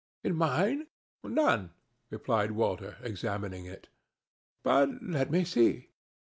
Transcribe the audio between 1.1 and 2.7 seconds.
None," replied